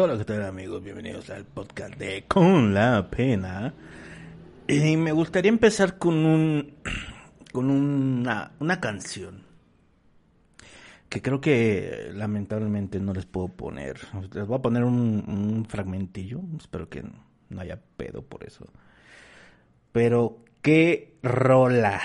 [0.00, 0.80] Hola, ¿qué tal amigos?
[0.80, 3.74] Bienvenidos al podcast de Con la Pena.
[4.68, 6.74] Y me gustaría empezar con un
[7.52, 9.42] con una, una canción
[11.08, 13.98] que creo que lamentablemente no les puedo poner.
[14.32, 16.42] Les voy a poner un, fragmentillo.
[16.56, 17.02] Espero que
[17.48, 18.66] no haya pedo por eso.
[19.90, 22.00] Pero qué rola,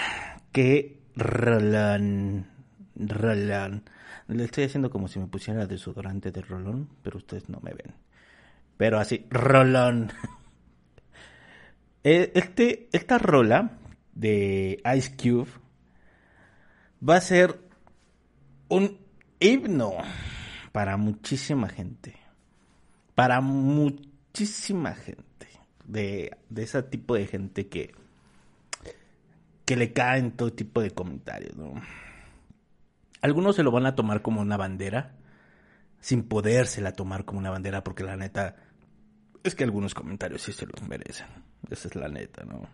[0.51, 2.47] qué rolón,
[2.95, 3.83] rolón.
[4.27, 7.93] Le estoy haciendo como si me pusiera desodorante de rolón, pero ustedes no me ven.
[8.77, 10.11] Pero así, rolón.
[12.05, 13.77] Eh, este, esta rola
[14.13, 15.49] de Ice Cube
[17.07, 17.61] va a ser
[18.67, 18.99] un
[19.39, 19.93] himno
[20.73, 22.17] para muchísima gente.
[23.15, 25.47] Para muchísima gente.
[25.85, 27.93] De, de ese tipo de gente que,
[29.63, 31.73] que le caen todo tipo de comentarios, ¿no?
[33.23, 35.15] Algunos se lo van a tomar como una bandera,
[36.01, 38.57] sin podérsela tomar como una bandera, porque la neta
[39.43, 41.27] es que algunos comentarios sí se los merecen.
[41.69, 42.67] Esa es la neta, ¿no?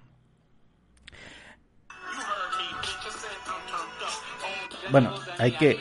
[4.90, 5.78] Bueno, hay que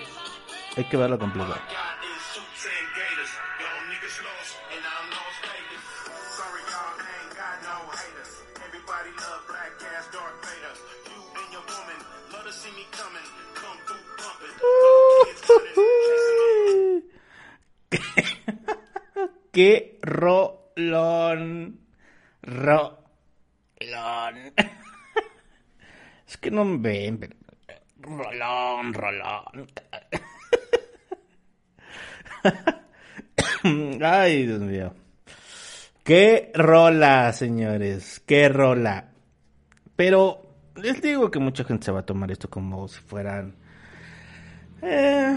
[0.77, 1.19] hay que verlo.
[19.59, 21.81] Qué rolón.
[22.43, 22.95] Rolón.
[26.29, 27.35] es que no me ven, pero...
[27.99, 29.67] Rolón, rolón.
[34.01, 34.95] Ay, Dios mío.
[36.05, 38.21] Qué rola, señores.
[38.21, 39.11] Qué rola.
[39.97, 43.57] Pero les digo que mucha gente se va a tomar esto como si fueran
[44.83, 45.37] eh,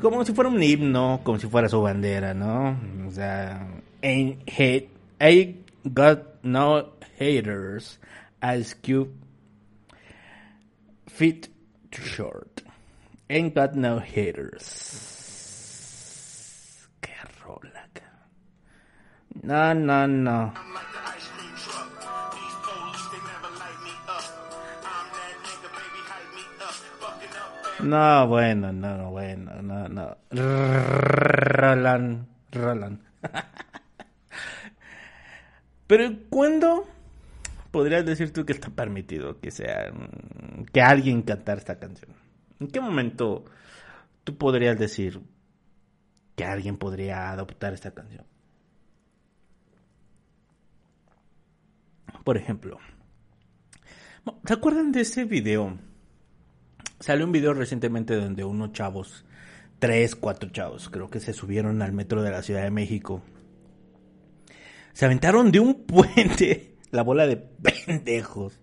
[0.00, 2.78] como si fuera un himno, como si fuera su bandera, ¿no?
[3.06, 3.66] O sea,
[4.02, 4.88] ain't hate,
[5.20, 7.98] I got no haters,
[8.42, 9.10] Ice Cube,
[11.06, 11.48] fit
[11.90, 12.62] too short,
[13.28, 15.12] ain't got no haters.
[17.00, 17.12] Qué
[17.44, 17.88] rola,
[19.42, 20.52] No, no, no.
[27.82, 30.16] No, bueno, no, bueno, no, no.
[30.30, 33.00] Roland, Roland.
[35.86, 36.86] Pero ¿cuándo
[37.70, 39.92] podrías decir tú que está permitido que sea
[40.72, 42.12] que alguien cantara esta canción?
[42.58, 43.44] ¿En qué momento
[44.24, 45.20] tú podrías decir
[46.34, 48.24] que alguien podría adoptar esta canción?
[52.24, 52.78] Por ejemplo,
[54.44, 55.78] ¿se acuerdan de ese video?
[57.00, 59.24] Salió un video recientemente donde unos chavos,
[59.78, 63.22] tres, cuatro chavos, creo que se subieron al metro de la Ciudad de México.
[64.92, 68.60] Se aventaron de un puente, la bola de pendejos.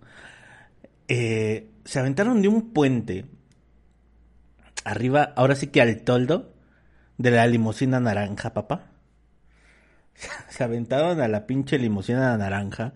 [1.07, 3.25] Eh, se aventaron de un puente
[4.83, 6.53] arriba, ahora sí que al toldo
[7.17, 8.89] de la limusina naranja, papá.
[10.49, 12.93] Se aventaron a la pinche limusina naranja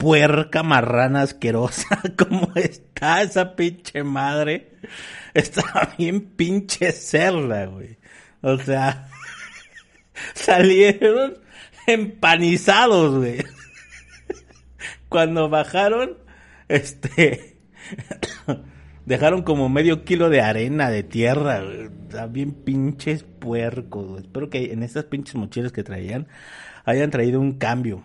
[0.00, 2.50] puerca marrana asquerosa como
[3.00, 4.72] está esa pinche madre.
[5.32, 7.96] Está bien pinche cerda, güey.
[8.42, 9.08] O sea,
[10.34, 11.38] salieron
[11.86, 13.42] empanizados, güey.
[15.08, 16.18] Cuando bajaron,
[16.68, 17.56] este,
[19.06, 21.88] dejaron como medio kilo de arena, de tierra, güey.
[22.30, 24.22] Bien pinches puercos.
[24.22, 26.26] Espero que en estas pinches mochilas que traían
[26.84, 28.02] hayan traído un cambio.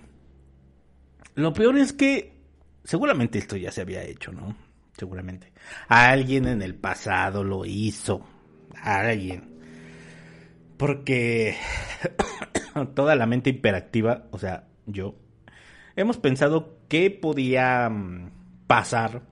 [1.33, 2.35] Lo peor es que
[2.83, 4.55] seguramente esto ya se había hecho, ¿no?
[4.97, 5.51] Seguramente.
[5.87, 8.25] Alguien en el pasado lo hizo.
[8.81, 9.55] Alguien.
[10.77, 11.57] Porque
[12.95, 15.15] toda la mente hiperactiva, o sea, yo,
[15.95, 18.31] hemos pensado qué podía mm,
[18.67, 19.23] pasar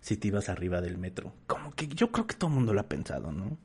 [0.00, 1.34] si te ibas arriba del metro.
[1.46, 3.58] Como que yo creo que todo el mundo lo ha pensado, ¿no?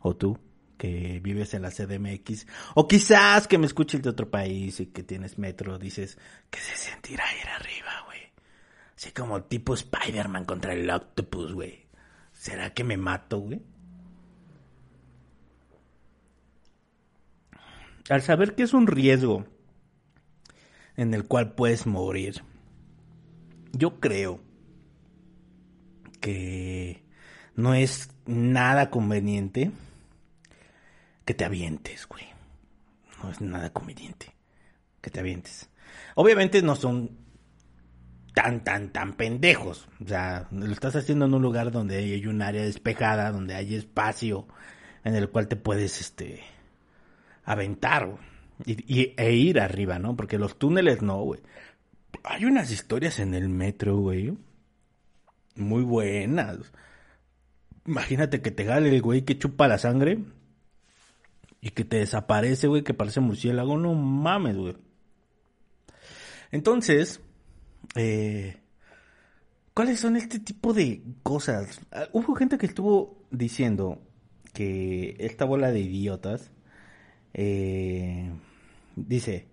[0.00, 0.38] O tú
[0.76, 5.02] que vives en la CDMX, o quizás que me escuches de otro país y que
[5.02, 6.18] tienes metro, dices,
[6.50, 8.15] que se sentirá ir arriba, güey?
[9.14, 11.86] Como tipo Spider-Man contra el Octopus, güey.
[12.32, 13.62] ¿Será que me mato, güey?
[18.08, 19.46] al saber que es un riesgo
[20.96, 22.42] en el cual puedes morir,
[23.72, 24.40] yo creo
[26.20, 27.04] que
[27.54, 29.72] no es nada conveniente
[31.24, 32.24] que te avientes, güey.
[33.22, 34.34] No es nada conveniente
[35.00, 35.68] que te avientes.
[36.14, 37.18] Obviamente no son
[38.36, 39.88] tan, tan, tan pendejos.
[40.04, 43.74] O sea, lo estás haciendo en un lugar donde hay un área despejada, donde hay
[43.74, 44.46] espacio
[45.04, 46.42] en el cual te puedes, este,
[47.44, 48.10] aventar,
[48.66, 50.16] y, e ir arriba, ¿no?
[50.16, 51.40] Porque los túneles no, güey.
[52.24, 54.36] Hay unas historias en el metro, güey.
[55.54, 56.58] Muy buenas.
[57.86, 60.18] Imagínate que te gale el güey que chupa la sangre
[61.62, 63.78] y que te desaparece, güey, que parece murciélago.
[63.78, 64.76] No mames, güey.
[66.50, 67.22] Entonces,
[67.94, 68.56] eh,
[69.74, 71.80] ¿cuáles son este tipo de cosas?
[71.92, 74.02] Ah, hubo gente que estuvo diciendo
[74.52, 76.50] que esta bola de idiotas
[77.34, 78.30] eh,
[78.96, 79.48] dice,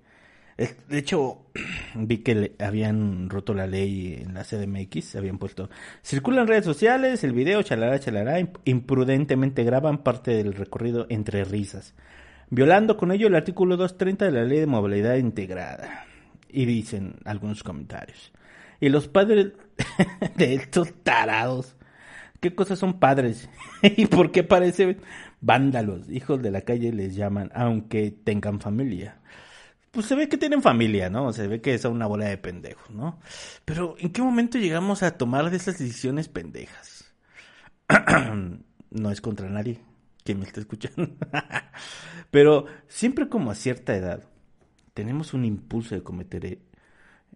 [0.57, 1.47] de hecho,
[1.95, 5.69] vi que habían roto la ley en la CDMX, habían puesto,
[6.03, 11.93] circula en redes sociales el video, chalará, chalará, imprudentemente graban parte del recorrido entre risas,
[12.49, 16.02] violando con ello el artículo 230 de la ley de movilidad integrada.
[16.53, 18.31] Y dicen algunos comentarios.
[18.79, 19.53] Y los padres
[20.37, 21.75] de estos tarados,
[22.39, 23.49] ¿qué cosas son padres?
[23.81, 25.01] ¿Y por qué parecen
[25.41, 26.09] vándalos?
[26.09, 29.19] Hijos de la calle les llaman, aunque tengan familia
[29.93, 31.31] pues se ve que tienen familia, ¿no?
[31.33, 33.19] Se ve que es una bola de pendejos, ¿no?
[33.63, 37.13] Pero ¿en qué momento llegamos a tomar de esas decisiones pendejas?
[38.89, 39.81] no es contra nadie
[40.23, 41.15] que me está escuchando.
[42.31, 44.23] Pero siempre como a cierta edad
[44.93, 46.59] tenemos un impulso de cometer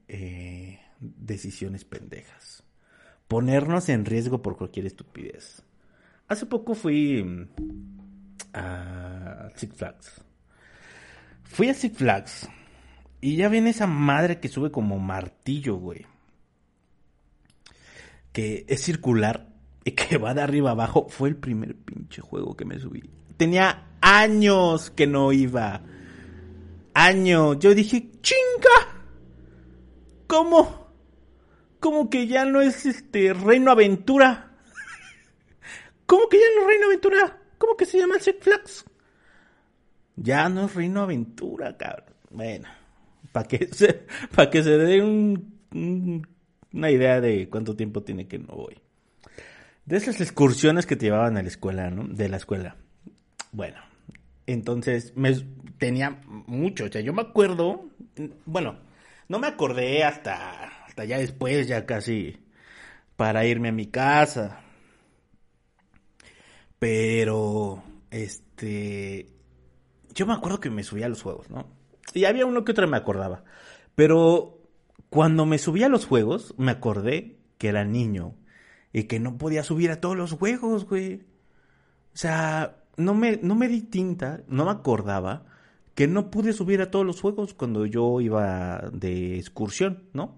[0.08, 2.64] eh, decisiones pendejas.
[3.28, 5.64] Ponernos en riesgo por cualquier estupidez.
[6.28, 7.48] Hace poco fui mm,
[8.54, 10.22] a Six Flags
[11.48, 12.50] Fui a Six Flags
[13.22, 16.06] y ya viene esa madre que sube como martillo, güey.
[18.32, 19.50] Que es circular
[19.84, 21.08] y que va de arriba abajo.
[21.10, 23.10] Fue el primer pinche juego que me subí.
[23.38, 25.82] Tenía años que no iba.
[27.00, 27.60] Años.
[27.60, 29.04] Yo dije, chinga.
[30.26, 30.88] ¿Cómo?
[31.80, 34.58] ¿Cómo que ya no es este Reino Aventura?
[36.08, 37.40] ¿Cómo que ya no es Reino Aventura?
[37.60, 38.86] ¿Cómo que se llama Six Flags?
[40.16, 42.16] Ya no es Reino Aventura, cabrón.
[42.32, 42.68] Bueno,
[43.32, 48.56] para que se, para que se dé una idea de cuánto tiempo tiene que no
[48.56, 48.82] voy.
[49.86, 52.08] De esas excursiones que te llevaban a la escuela, ¿no?
[52.08, 52.76] De la escuela.
[53.52, 53.78] Bueno,
[54.48, 55.36] entonces me
[55.78, 57.86] tenía mucho, o sea, yo me acuerdo,
[58.46, 58.80] bueno,
[59.28, 62.38] no me acordé hasta, hasta ya después, ya casi
[63.16, 64.62] para irme a mi casa.
[66.80, 69.28] Pero, este,
[70.14, 71.68] yo me acuerdo que me subía a los juegos, ¿no?
[72.14, 73.44] Y había uno que otro me acordaba.
[73.96, 74.62] Pero
[75.10, 78.36] cuando me subía a los juegos, me acordé que era niño
[78.94, 81.26] y que no podía subir a todos los juegos, güey.
[82.14, 85.46] O sea, no me, no me di tinta, no me acordaba
[85.96, 90.38] que no pude subir a todos los juegos cuando yo iba de excursión, ¿no?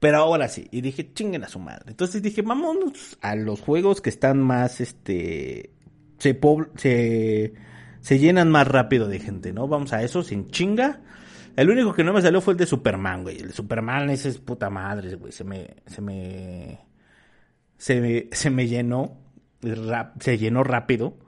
[0.00, 1.90] Pero ahora sí, y dije, chinguen a su madre.
[1.90, 5.70] Entonces dije, vámonos a los juegos que están más, este,
[6.18, 6.40] se,
[6.76, 7.54] se
[8.00, 9.68] se llenan más rápido de gente, ¿no?
[9.68, 11.00] Vamos a eso sin chinga.
[11.56, 13.38] El único que no me salió fue el de Superman, güey.
[13.38, 15.32] El de Superman ese es puta madre, güey.
[15.32, 16.80] Se me, se me,
[17.76, 19.18] se me, se me llenó,
[20.20, 21.18] se llenó rápido.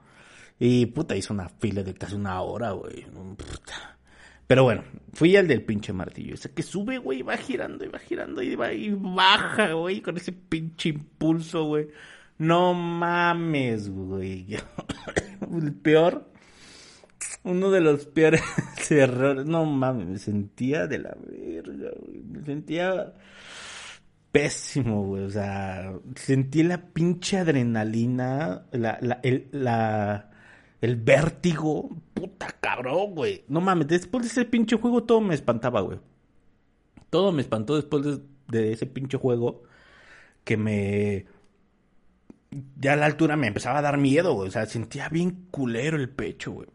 [0.65, 3.05] Y puta, hizo una fila de casi una hora, güey.
[4.47, 6.35] Pero bueno, fui al del pinche martillo.
[6.35, 10.15] Ese que sube, güey, va girando y va girando y va y baja, güey, con
[10.15, 11.89] ese pinche impulso, güey.
[12.37, 14.55] No mames, güey.
[15.51, 16.31] El peor
[17.43, 18.41] uno de los peores
[18.89, 19.45] errores.
[19.45, 22.23] No mames, me sentía de la verga, güey.
[22.23, 23.11] Me sentía
[24.31, 25.25] pésimo, güey.
[25.25, 30.29] O sea, sentí la pinche adrenalina, la, la, el, la,
[30.83, 31.89] el vértigo.
[32.13, 33.43] Puta cabrón, güey.
[33.47, 35.99] No mames, después de ese pinche juego todo me espantaba, güey.
[37.09, 39.63] Todo me espantó después de, ese pinche juego
[40.43, 41.25] que me
[42.77, 44.49] ya a la altura me empezaba a dar miedo, güey.
[44.49, 46.67] O sea, sentía bien culero el pecho, güey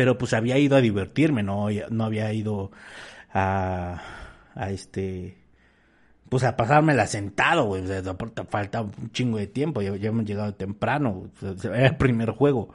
[0.00, 2.70] pero pues había ido a divertirme, no, no había ido
[3.34, 4.00] a,
[4.54, 5.36] a este,
[6.30, 7.84] pues a pasármela sentado, güey,
[8.48, 11.30] falta un chingo de tiempo, ya, hemos llegado temprano,
[11.62, 12.72] era el primer juego.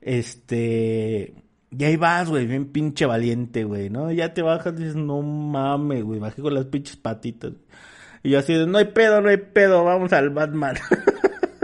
[0.00, 1.34] Este,
[1.70, 4.10] y ahí vas, güey, bien pinche valiente, güey, ¿no?
[4.12, 7.52] Ya te bajas y dices, no mames, güey, bajé con las pinches patitas.
[8.22, 10.76] Y yo así no hay pedo, no hay pedo, vamos al Batman.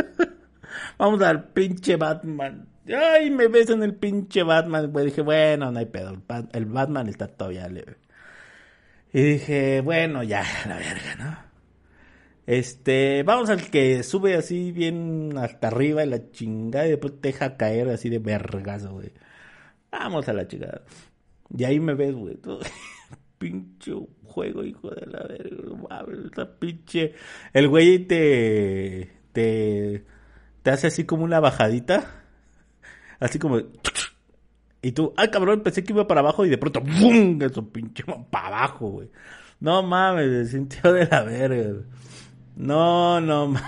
[0.98, 5.06] vamos al pinche Batman Ay, me ves en el pinche Batman, güey.
[5.06, 6.20] Dije, bueno, no hay pedo.
[6.52, 7.96] El Batman está todavía leve.
[9.12, 11.52] Y dije, bueno, ya, la verga, ¿no?
[12.46, 17.28] Este, vamos al que sube así bien hasta arriba y la chingada y después te
[17.28, 19.12] deja caer así de vergazo, güey.
[19.90, 20.82] Vamos a la chingada.
[21.56, 22.36] Y ahí me ves, güey.
[22.36, 22.60] Todo...
[23.38, 23.92] pinche
[24.24, 26.58] juego, hijo de la verga.
[26.58, 27.14] pinche.
[27.52, 29.10] El güey te.
[29.32, 30.04] te.
[30.62, 32.24] te hace así como una bajadita.
[33.18, 33.60] Así como.
[34.82, 37.40] Y tú, ay cabrón, pensé que iba para abajo y de pronto, ¡bum!
[37.40, 39.10] Eso pinche para abajo, güey.
[39.60, 41.84] No mames, se sintió de la verga.
[42.56, 43.62] No, no mames.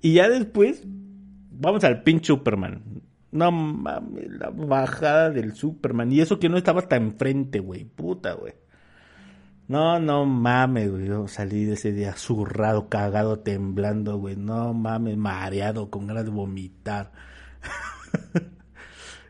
[0.00, 2.82] y ya después, vamos al pinche Superman.
[3.30, 6.10] No mames, la bajada del Superman.
[6.10, 7.84] Y eso que no estaba hasta enfrente, güey.
[7.84, 8.54] Puta, güey.
[9.68, 11.06] No, no mames, güey.
[11.06, 14.36] Yo salí de ese día zurrado, cagado, temblando, güey.
[14.36, 17.12] No mames, mareado, con ganas de vomitar.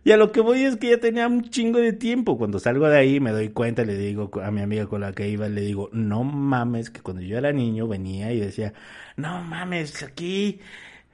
[0.05, 2.37] y a lo que voy es que ya tenía un chingo de tiempo.
[2.37, 5.29] Cuando salgo de ahí me doy cuenta, le digo a mi amiga con la que
[5.29, 8.73] iba, le digo, no mames, que cuando yo era niño venía y decía,
[9.17, 10.61] no mames, aquí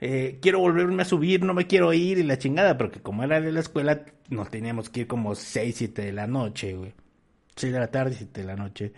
[0.01, 3.41] eh, quiero volverme a subir, no me quiero ir y la chingada, porque como era
[3.41, 6.95] de la escuela, nos teníamos que ir como 6, 7 de la noche, güey.
[7.57, 8.93] 6 de la tarde, 7 de la noche.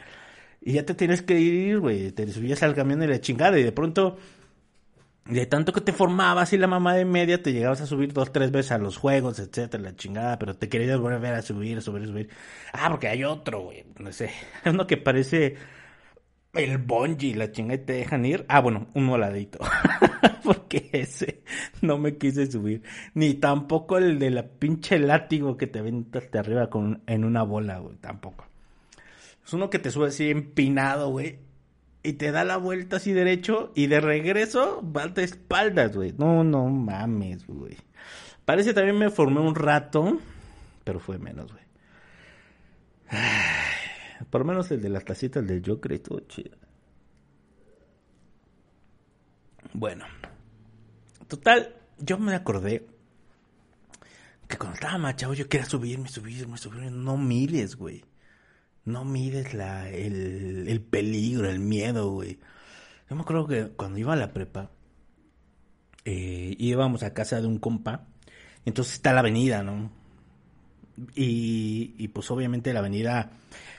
[0.61, 2.13] Y ya te tienes que ir, güey.
[2.13, 3.59] Te subías al camión y la chingada.
[3.59, 4.19] Y de pronto,
[5.27, 8.33] de tanto que te formabas y la mamá de media, te llegabas a subir dos,
[8.33, 10.39] tres veces a los juegos, etcétera, la chingada.
[10.39, 12.29] Pero te querías volver a subir, a subir, a subir.
[12.73, 13.85] Ah, porque hay otro, güey.
[13.99, 14.31] No sé.
[14.65, 15.57] Uno que parece
[16.55, 18.45] el bungee, la chingada y te dejan ir.
[18.49, 19.59] Ah, bueno, un moladito.
[20.43, 21.43] Porque ese
[21.81, 22.83] no me quise subir.
[23.15, 27.43] Ni tampoco el de la pinche látigo que te aventas de arriba con, en una
[27.45, 27.97] bola, güey.
[27.99, 28.47] Tampoco.
[29.45, 31.39] Es uno que te sube así empinado, güey.
[32.03, 33.73] Y te da la vuelta así derecho.
[33.75, 36.15] Y de regreso va espaldas, güey.
[36.17, 37.77] No, no mames, güey.
[38.45, 40.19] Parece también me formé un rato.
[40.85, 41.65] Pero fue menos, güey.
[44.31, 46.57] Por menos el de las tacitas del Joker estuvo chido.
[49.73, 50.05] Bueno.
[51.29, 52.87] Total, yo me acordé
[54.49, 56.91] que cuando estaba más chavo yo quería subirme, subirme, subirme.
[56.91, 58.05] No mires, güey.
[58.85, 62.39] No mires la, el, el peligro, el miedo, güey.
[63.09, 64.71] Yo me acuerdo que cuando iba a la prepa,
[66.05, 68.07] eh, íbamos a casa de un compa.
[68.65, 69.91] Entonces está la avenida, ¿no?
[71.15, 73.31] Y, y pues obviamente la avenida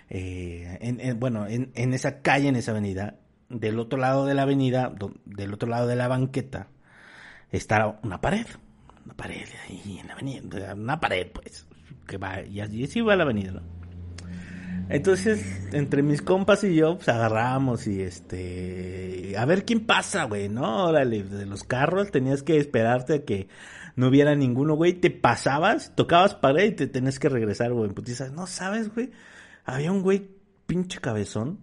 [0.09, 3.15] eh, en, bueno, en, en, esa calle, en esa avenida,
[3.49, 4.93] del otro lado de la avenida,
[5.25, 6.67] del otro lado de la banqueta,
[7.51, 8.45] está una pared.
[9.05, 11.65] Una pared ahí en la avenida, una pared, pues,
[12.07, 13.61] que va, y así va la avenida,
[14.91, 15.43] Entonces,
[15.73, 19.35] entre mis compas y yo, pues agarramos y este.
[19.37, 20.87] A ver quién pasa, güey, ¿no?
[20.87, 23.47] Órale, de los carros tenías que esperarte a que
[23.95, 24.93] no hubiera ninguno, güey.
[24.93, 27.89] Te pasabas, tocabas pared y te tenías que regresar, güey.
[27.91, 29.11] Pues no sabes, güey
[29.65, 30.29] había un güey
[30.65, 31.59] pinche cabezón.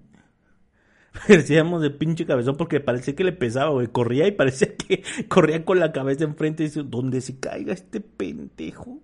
[1.29, 3.89] Decíamos de pinche cabezón porque parecía que le pesaba, güey.
[3.89, 8.01] Corría y parecía que corría con la cabeza enfrente y dice, donde se caiga este
[8.01, 9.01] pendejo.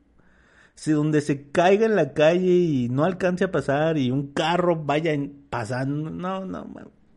[0.75, 4.77] Si donde se caiga en la calle y no alcance a pasar y un carro
[4.85, 5.17] vaya
[5.51, 6.67] pasando, no, no,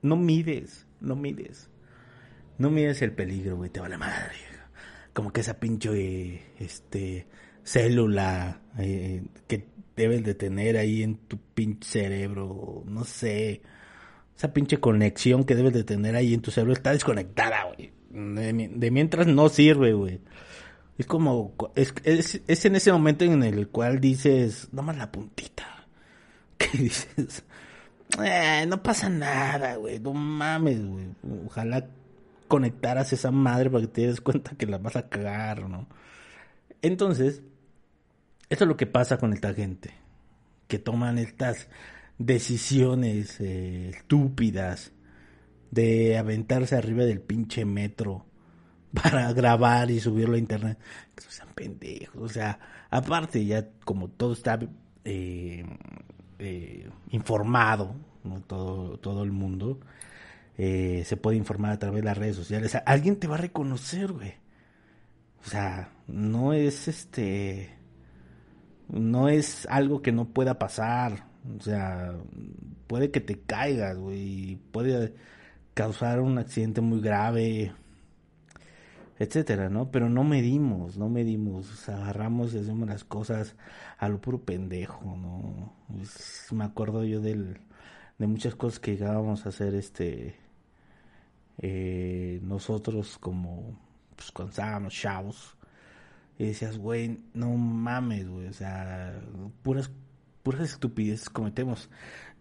[0.01, 1.69] no mides, no mides.
[2.57, 4.35] No mides el peligro, güey, te va la madre.
[5.13, 7.27] Como que esa pinche, este,
[7.63, 13.61] célula eh, que debes de tener ahí en tu pinche cerebro, no sé,
[14.37, 17.91] esa pinche conexión que debes de tener ahí en tu cerebro está desconectada, güey.
[18.09, 20.21] De, mientras no sirve, güey.
[20.97, 25.65] Es como, es, es, en ese momento en el cual dices, nomás la puntita.
[26.57, 27.43] Que dices,
[28.23, 31.05] eh, no pasa nada, güey, no mames, güey.
[31.45, 31.87] Ojalá
[32.47, 35.87] conectaras esa madre para que te des cuenta que la vas a cagar, ¿no?
[36.81, 37.43] Entonces,
[38.49, 39.93] eso es lo que pasa con esta gente,
[40.67, 41.67] que toman estas
[42.17, 44.93] decisiones eh, estúpidas
[45.69, 48.25] de aventarse arriba del pinche metro
[49.01, 50.77] para grabar y subirlo a internet.
[51.15, 52.21] Que sean pendejos.
[52.21, 54.59] O sea, aparte ya como todo está
[55.05, 55.65] eh,
[56.39, 57.95] eh, informado,
[58.47, 59.79] todo, todo el mundo,
[60.57, 62.75] se puede informar a través de las redes sociales.
[62.85, 64.33] alguien te va a reconocer, güey.
[65.45, 67.77] O sea, no es este
[68.89, 71.25] no es algo que no pueda pasar.
[71.57, 72.15] O sea,
[72.87, 74.57] puede que te caigas, güey.
[74.71, 75.13] Puede
[75.73, 77.73] causar un accidente muy grave,
[79.19, 79.91] etcétera, ¿no?
[79.91, 81.89] Pero no medimos, no medimos.
[81.89, 83.55] agarramos y hacemos las cosas
[83.97, 85.73] a lo puro pendejo, ¿no?
[86.51, 87.59] me acuerdo yo del,
[88.17, 90.35] de muchas cosas que llegábamos a hacer, este.
[91.59, 93.79] Eh, nosotros como
[94.15, 95.57] pues cuando estábamos chavos
[96.37, 99.19] Y decías, güey, no mames, güey, o sea,
[99.63, 99.89] puras,
[100.43, 101.89] puras estupideces cometemos.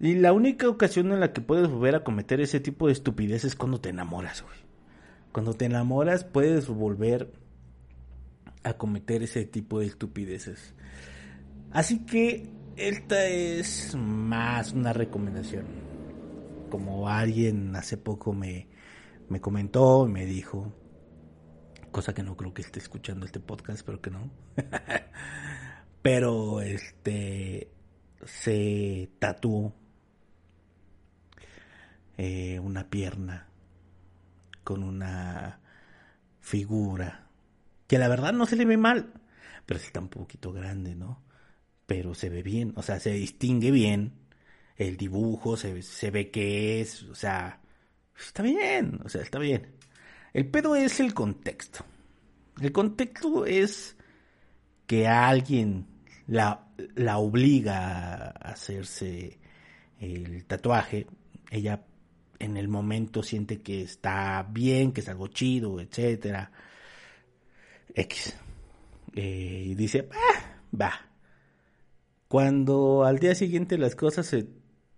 [0.01, 3.53] Y la única ocasión en la que puedes volver a cometer ese tipo de estupideces
[3.53, 4.66] es cuando te enamoras, güey.
[5.37, 7.31] Cuando te enamoras puedes volver
[8.63, 10.75] a cometer ese tipo de estupideces.
[11.73, 15.67] Así que esta es más una recomendación.
[16.71, 18.69] Como alguien hace poco me,
[19.29, 20.73] me comentó, me dijo,
[21.91, 24.31] cosa que no creo que esté escuchando este podcast, pero que no.
[26.01, 27.69] pero este
[28.25, 29.75] se tatuó
[32.17, 33.49] eh, una pierna
[34.67, 35.61] con una
[36.41, 37.29] figura
[37.87, 39.13] que la verdad no se le ve mal,
[39.65, 41.23] pero sí está un poquito grande, ¿no?
[41.87, 44.15] Pero se ve bien, o sea, se distingue bien
[44.75, 47.61] el dibujo, se, se ve que es, o sea,
[48.19, 49.69] está bien, o sea, está bien.
[50.33, 51.85] El pedo es el contexto.
[52.61, 53.97] El contexto es
[54.89, 55.87] que alguien
[56.27, 59.39] la, la obliga a hacerse
[60.01, 61.07] el tatuaje.
[61.53, 61.85] Ella
[62.39, 66.51] en el momento siente que está bien, que es algo chido, etcétera.
[67.95, 68.37] X.
[69.15, 70.93] Eh, y dice, ah, va.
[72.29, 74.47] Cuando al día siguiente las cosas se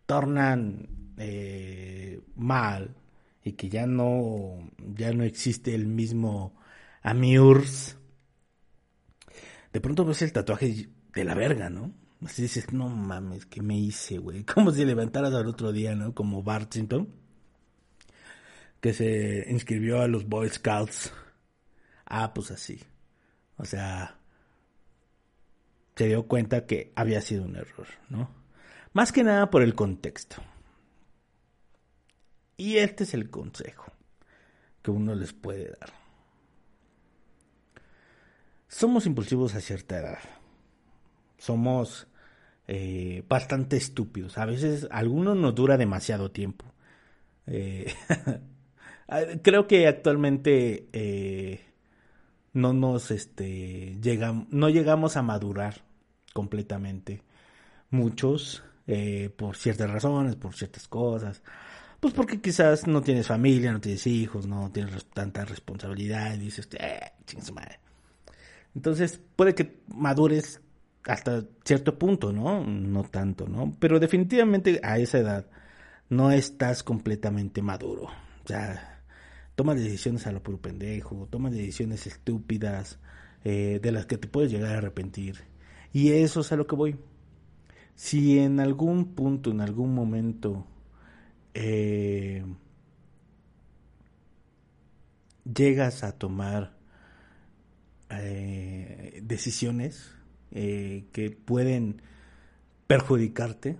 [0.06, 2.94] tornan eh, mal
[3.44, 6.54] y que ya no, ya no existe el mismo
[7.02, 7.96] Amiurs,
[9.72, 11.92] de pronto ves el tatuaje de la verga, ¿no?
[12.24, 14.44] Así dices, no mames, ¿qué me hice, güey?
[14.54, 16.14] Como si levantaras al otro día, ¿no?
[16.14, 16.74] Como Bart
[18.80, 21.12] que se inscribió a los Boy Scouts.
[22.06, 22.80] Ah, pues así.
[23.56, 24.18] O sea,
[25.96, 28.30] se dio cuenta que había sido un error, ¿no?
[28.92, 30.36] Más que nada por el contexto.
[32.56, 33.92] Y este es el consejo
[34.82, 35.92] que uno les puede dar.
[38.68, 40.18] Somos impulsivos a cierta edad.
[41.38, 42.06] Somos
[42.66, 44.38] eh, bastante estúpidos.
[44.38, 46.66] A veces alguno nos dura demasiado tiempo.
[47.46, 47.92] Eh,
[49.42, 51.60] creo que actualmente eh,
[52.52, 53.96] no nos este
[54.50, 55.82] no llegamos a madurar
[56.34, 57.22] completamente.
[57.90, 61.42] Muchos, eh, por ciertas razones, por ciertas cosas.
[62.00, 66.68] Pues porque quizás no tienes familia, no tienes hijos, no tienes tanta responsabilidad y dices,
[66.78, 67.00] eh,
[67.52, 67.80] madre.
[68.74, 70.60] Entonces puede que madures
[71.04, 72.62] hasta cierto punto, ¿no?
[72.64, 73.74] No tanto, ¿no?
[73.80, 75.46] Pero definitivamente a esa edad
[76.10, 78.04] no estás completamente maduro.
[78.04, 78.97] O sea,
[79.58, 83.00] tomas decisiones a lo puro pendejo, tomas decisiones estúpidas,
[83.42, 85.38] eh, de las que te puedes llegar a arrepentir.
[85.92, 86.96] Y eso es a lo que voy.
[87.96, 90.64] Si en algún punto, en algún momento,
[91.54, 92.44] eh,
[95.52, 96.76] llegas a tomar
[98.10, 100.14] eh, decisiones
[100.52, 102.00] que pueden
[102.86, 103.76] perjudicarte,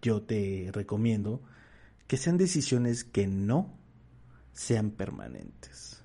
[0.00, 1.42] yo te recomiendo
[2.06, 3.81] que sean decisiones que no
[4.52, 6.02] sean permanentes.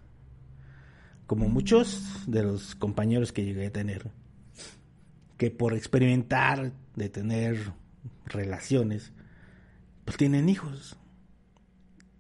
[1.26, 4.12] Como muchos de los compañeros que llegué a tener,
[5.38, 7.74] que por experimentar de tener
[8.26, 9.14] relaciones,
[10.06, 10.98] pues tienen hijos.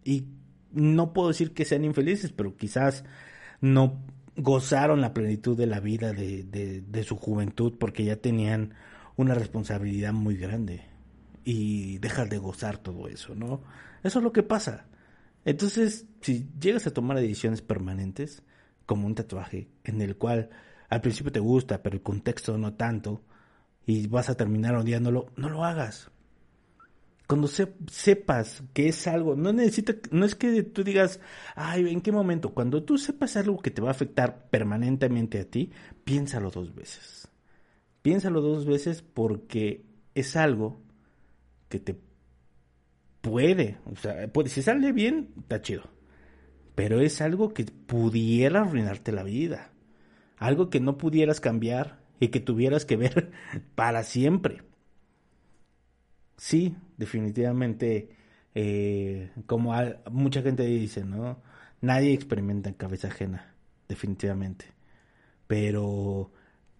[0.03, 0.27] Y
[0.71, 3.03] no puedo decir que sean infelices, pero quizás
[3.61, 4.03] no
[4.35, 8.75] gozaron la plenitud de la vida de, de, su juventud porque ya tenían
[9.15, 10.83] una responsabilidad muy grande
[11.43, 13.61] y dejas de gozar todo eso, ¿no?
[14.03, 14.85] Eso es lo que pasa.
[15.45, 18.43] Entonces, si llegas a tomar decisiones permanentes,
[18.85, 20.49] como un tatuaje, en el cual
[20.89, 23.21] al principio te gusta, pero el contexto no tanto,
[23.85, 26.09] y vas a terminar odiándolo, no lo hagas.
[27.27, 31.19] Cuando sepas que es algo, no necesita, no es que tú digas,
[31.55, 32.53] ay, ¿en qué momento?
[32.53, 35.71] Cuando tú sepas algo que te va a afectar permanentemente a ti,
[36.05, 37.27] piénsalo dos veces.
[38.01, 40.79] Piénsalo dos veces porque es algo
[41.67, 41.99] que te
[43.27, 45.83] puede, o sea, puede, si sale bien, está chido.
[46.75, 49.71] Pero es algo que pudiera arruinarte la vida.
[50.37, 53.31] Algo que no pudieras cambiar y que tuvieras que ver
[53.75, 54.63] para siempre.
[56.37, 58.09] Sí, definitivamente,
[58.53, 59.73] eh, como
[60.11, 61.41] mucha gente dice, ¿no?
[61.81, 63.55] Nadie experimenta en cabeza ajena,
[63.87, 64.65] definitivamente.
[65.47, 66.31] Pero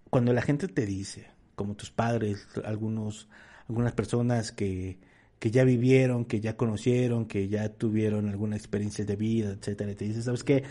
[0.09, 3.27] cuando la gente te dice, como tus padres, algunos,
[3.67, 4.99] algunas personas que
[5.39, 9.95] que ya vivieron, que ya conocieron, que ya tuvieron alguna experiencia de vida, etcétera, y
[9.95, 10.63] te dices, ¿sabes qué?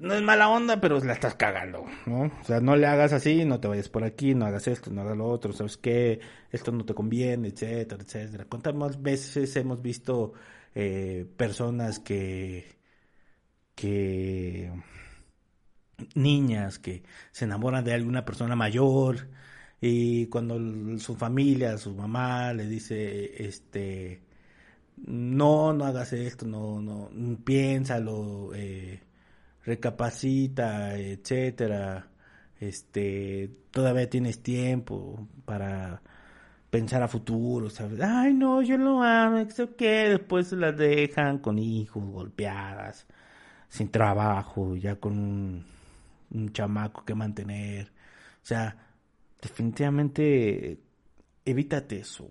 [0.00, 2.22] No es mala onda, pero la estás cagando, ¿no?
[2.22, 5.02] O sea, no le hagas así, no te vayas por aquí, no hagas esto, no
[5.02, 6.20] hagas lo otro, ¿sabes qué?
[6.50, 8.46] Esto no te conviene, etcétera, etcétera.
[8.48, 10.32] ¿Cuántas veces hemos visto
[10.74, 12.76] eh, personas que,
[13.74, 14.72] que
[16.14, 19.28] niñas que se enamoran de alguna persona mayor
[19.84, 20.56] y cuando
[21.00, 24.22] su familia, su mamá le dice, este,
[24.96, 27.10] no, no hagas esto, no, no,
[27.44, 29.00] piénsalo, eh,
[29.64, 32.08] recapacita, etcétera,
[32.60, 36.00] este, todavía tienes tiempo para
[36.70, 38.00] pensar a futuro, ¿sabes?
[38.00, 39.44] Ay, no, yo lo amo,
[39.76, 43.06] que después se las dejan con hijos, golpeadas,
[43.68, 45.66] sin trabajo, ya con
[46.30, 47.88] un chamaco que mantener.
[48.42, 48.76] O sea,
[49.42, 50.80] definitivamente
[51.44, 52.30] evítate eso.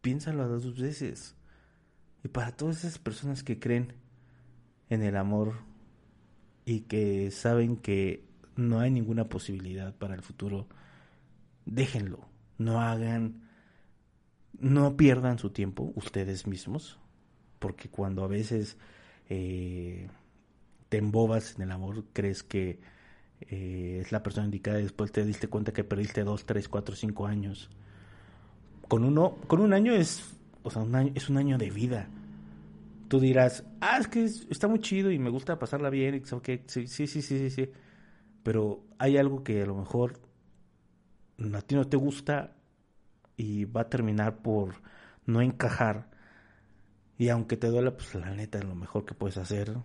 [0.00, 1.36] Piénsalo a dos veces.
[2.24, 3.94] Y para todas esas personas que creen
[4.88, 5.54] en el amor
[6.64, 10.68] y que saben que no hay ninguna posibilidad para el futuro,
[11.66, 12.20] déjenlo.
[12.58, 13.48] No hagan,
[14.52, 16.98] no pierdan su tiempo ustedes mismos,
[17.58, 18.76] porque cuando a veces
[19.28, 20.08] eh,
[20.88, 22.80] te embobas en el amor, crees que
[23.50, 26.94] eh, es la persona indicada y después te diste cuenta que perdiste dos, tres, cuatro,
[26.94, 27.70] cinco años.
[28.88, 32.08] Con uno, con un año es, o sea, un año, es un año de vida.
[33.08, 36.22] Tú dirás, ah, es que está muy chido y me gusta pasarla bien, y
[36.66, 37.70] sí, sí, sí, sí, sí,
[38.42, 40.20] Pero hay algo que a lo mejor
[41.54, 42.56] a ti no te gusta
[43.36, 44.76] y va a terminar por
[45.26, 46.10] no encajar.
[47.18, 49.76] Y aunque te duela, pues la neta, lo mejor que puedes hacer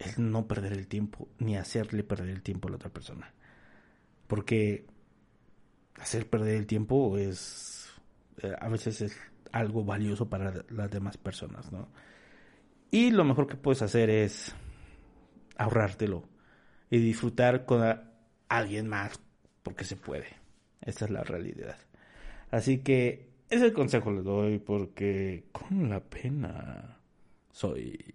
[0.00, 3.32] es no perder el tiempo, ni hacerle perder el tiempo a la otra persona.
[4.26, 4.86] Porque
[5.96, 7.90] hacer perder el tiempo es,
[8.42, 9.16] eh, a veces es
[9.52, 11.88] algo valioso para las demás personas, ¿no?
[12.90, 14.54] Y lo mejor que puedes hacer es
[15.56, 16.24] ahorrártelo
[16.88, 17.82] y disfrutar con
[18.48, 19.20] alguien más,
[19.62, 20.28] porque se puede.
[20.80, 21.76] Esa es la realidad.
[22.50, 27.00] Así que ese consejo le doy porque con la pena
[27.52, 28.14] soy